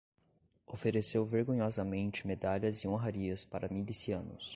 Ofereceu 0.65 1.23
vergonhosamente 1.27 2.25
medalhas 2.25 2.79
e 2.79 2.87
honrarias 2.87 3.45
para 3.45 3.67
milicianos 3.71 4.49